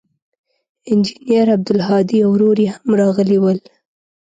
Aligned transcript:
انجنیر 0.91 1.47
عبدالهادي 1.57 2.17
او 2.25 2.31
ورور 2.33 2.57
یې 2.65 2.69
هم 2.73 2.89
راغلي 3.01 3.37
ول. 3.41 3.59